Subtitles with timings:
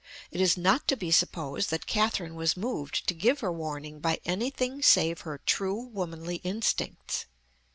[0.31, 4.19] It is not to be supposed that Catherine was moved to give her warning by
[4.25, 7.27] anything save her true womanly instincts.